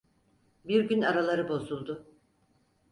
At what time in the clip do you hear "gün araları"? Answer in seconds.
0.83-1.49